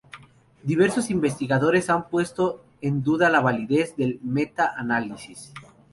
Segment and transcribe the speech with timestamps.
[0.63, 5.53] Diversos investigadores han puesto en duda la validez del meta-análisis.